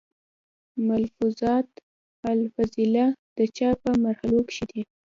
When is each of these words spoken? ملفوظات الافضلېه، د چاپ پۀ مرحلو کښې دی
ملفوظات 0.87 1.67
الافضلېه، 2.29 3.07
د 3.37 3.39
چاپ 3.57 3.75
پۀ 3.83 3.91
مرحلو 4.05 4.39
کښې 4.47 4.65
دی 4.71 4.81